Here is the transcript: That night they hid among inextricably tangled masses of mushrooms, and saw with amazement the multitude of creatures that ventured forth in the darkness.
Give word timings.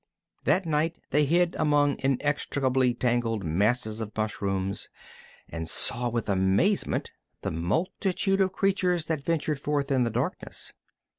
That 0.45 0.65
night 0.65 0.95
they 1.11 1.25
hid 1.25 1.53
among 1.59 1.97
inextricably 1.99 2.95
tangled 2.95 3.43
masses 3.43 3.99
of 4.01 4.11
mushrooms, 4.17 4.89
and 5.47 5.69
saw 5.69 6.09
with 6.09 6.27
amazement 6.27 7.11
the 7.43 7.51
multitude 7.51 8.41
of 8.41 8.51
creatures 8.51 9.05
that 9.05 9.23
ventured 9.23 9.59
forth 9.59 9.91
in 9.91 10.01
the 10.01 10.09
darkness. 10.09 10.73